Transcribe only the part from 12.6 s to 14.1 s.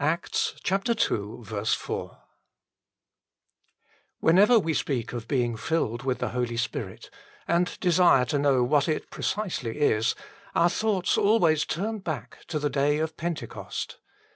clay of Pentecost.